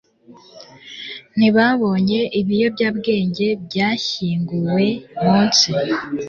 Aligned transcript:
ntibabonye 1.37 2.19
ibiyobyabwenge 2.39 3.47
byashyinguwe 3.65 4.85
munsi 5.23 5.67